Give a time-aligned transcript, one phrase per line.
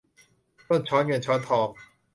[0.67, 1.67] ต้นช้อนเงินช้อนทอง